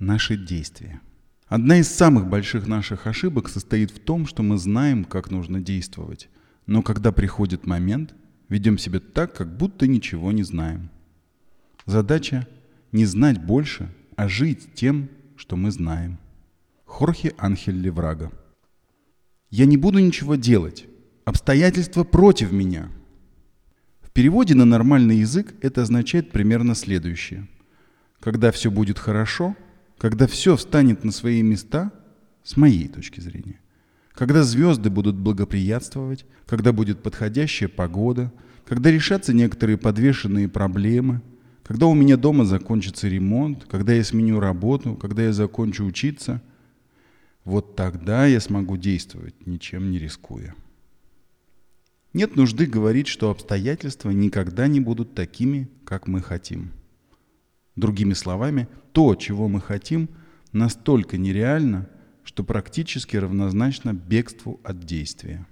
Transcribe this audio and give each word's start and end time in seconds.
наши 0.00 0.36
действия. 0.36 1.00
Одна 1.46 1.78
из 1.78 1.88
самых 1.88 2.28
больших 2.28 2.66
наших 2.66 3.06
ошибок 3.06 3.48
состоит 3.48 3.90
в 3.90 4.00
том, 4.00 4.26
что 4.26 4.42
мы 4.42 4.56
знаем, 4.56 5.04
как 5.04 5.30
нужно 5.30 5.60
действовать, 5.60 6.28
но 6.66 6.82
когда 6.82 7.12
приходит 7.12 7.66
момент, 7.66 8.14
ведем 8.48 8.78
себя 8.78 9.00
так, 9.00 9.34
как 9.34 9.56
будто 9.56 9.86
ничего 9.86 10.32
не 10.32 10.42
знаем. 10.42 10.90
Задача– 11.86 12.46
не 12.92 13.04
знать 13.04 13.44
больше, 13.44 13.88
а 14.16 14.26
жить 14.28 14.74
тем, 14.74 15.08
что 15.36 15.56
мы 15.56 15.70
знаем. 15.70 16.18
Хорхе 16.84 17.34
Анхель 17.38 17.80
Леврага. 17.80 18.32
Я 19.48 19.66
не 19.66 19.76
буду 19.76 19.98
ничего 19.98 20.34
делать. 20.34 20.86
Обстоятельства 21.24 22.04
против 22.04 22.52
меня. 22.52 22.90
В 24.00 24.10
переводе 24.10 24.54
на 24.54 24.64
нормальный 24.64 25.18
язык 25.18 25.54
это 25.60 25.82
означает 25.82 26.32
примерно 26.32 26.74
следующее. 26.74 27.48
Когда 28.18 28.50
все 28.50 28.70
будет 28.70 28.98
хорошо, 28.98 29.56
когда 30.00 30.26
все 30.26 30.56
встанет 30.56 31.04
на 31.04 31.12
свои 31.12 31.42
места, 31.42 31.92
с 32.42 32.56
моей 32.56 32.88
точки 32.88 33.20
зрения, 33.20 33.60
когда 34.12 34.42
звезды 34.44 34.88
будут 34.88 35.16
благоприятствовать, 35.16 36.24
когда 36.46 36.72
будет 36.72 37.02
подходящая 37.02 37.68
погода, 37.68 38.32
когда 38.64 38.90
решатся 38.90 39.34
некоторые 39.34 39.76
подвешенные 39.76 40.48
проблемы, 40.48 41.20
когда 41.62 41.84
у 41.84 41.92
меня 41.92 42.16
дома 42.16 42.46
закончится 42.46 43.08
ремонт, 43.08 43.66
когда 43.66 43.92
я 43.92 44.02
сменю 44.02 44.40
работу, 44.40 44.94
когда 44.94 45.24
я 45.24 45.34
закончу 45.34 45.84
учиться, 45.84 46.40
вот 47.44 47.76
тогда 47.76 48.24
я 48.24 48.40
смогу 48.40 48.78
действовать, 48.78 49.34
ничем 49.46 49.90
не 49.90 49.98
рискуя. 49.98 50.54
Нет 52.14 52.36
нужды 52.36 52.64
говорить, 52.64 53.06
что 53.06 53.30
обстоятельства 53.30 54.08
никогда 54.08 54.66
не 54.66 54.80
будут 54.80 55.14
такими, 55.14 55.68
как 55.84 56.06
мы 56.06 56.22
хотим. 56.22 56.72
Другими 57.80 58.12
словами, 58.12 58.68
то, 58.92 59.14
чего 59.14 59.48
мы 59.48 59.62
хотим, 59.62 60.10
настолько 60.52 61.16
нереально, 61.16 61.88
что 62.24 62.44
практически 62.44 63.16
равнозначно 63.16 63.94
бегству 63.94 64.60
от 64.64 64.80
действия. 64.80 65.46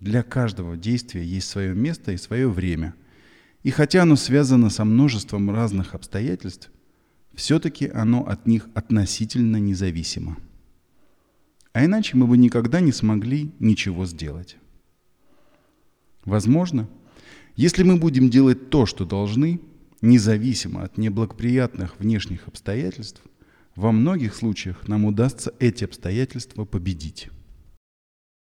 Для 0.00 0.22
каждого 0.22 0.76
действия 0.76 1.24
есть 1.24 1.48
свое 1.48 1.74
место 1.74 2.12
и 2.12 2.18
свое 2.18 2.46
время. 2.46 2.94
И 3.62 3.70
хотя 3.70 4.02
оно 4.02 4.16
связано 4.16 4.68
со 4.68 4.84
множеством 4.84 5.50
разных 5.50 5.94
обстоятельств, 5.94 6.70
все-таки 7.34 7.88
оно 7.88 8.26
от 8.26 8.46
них 8.46 8.68
относительно 8.74 9.56
независимо. 9.56 10.36
А 11.72 11.86
иначе 11.86 12.18
мы 12.18 12.26
бы 12.26 12.36
никогда 12.36 12.80
не 12.80 12.92
смогли 12.92 13.50
ничего 13.58 14.04
сделать. 14.04 14.58
Возможно, 16.26 16.86
если 17.56 17.82
мы 17.82 17.96
будем 17.96 18.28
делать 18.28 18.68
то, 18.68 18.84
что 18.84 19.06
должны, 19.06 19.58
независимо 20.00 20.82
от 20.82 20.98
неблагоприятных 20.98 21.98
внешних 21.98 22.48
обстоятельств, 22.48 23.22
во 23.76 23.92
многих 23.92 24.34
случаях 24.34 24.88
нам 24.88 25.04
удастся 25.04 25.52
эти 25.58 25.84
обстоятельства 25.84 26.64
победить. 26.64 27.28